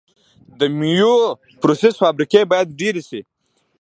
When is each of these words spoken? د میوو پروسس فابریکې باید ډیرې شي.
د 0.59 0.61
میوو 0.77 1.19
پروسس 1.61 1.93
فابریکې 2.01 2.41
باید 2.51 2.75
ډیرې 2.79 3.01
شي. 3.09 3.21